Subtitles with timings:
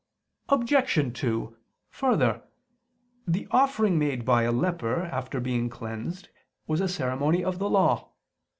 [0.49, 1.15] Obj.
[1.19, 1.55] 2:
[1.91, 2.41] Further,
[3.27, 6.29] the offering made by a leper after being cleansed
[6.65, 8.09] was a ceremony of the Law.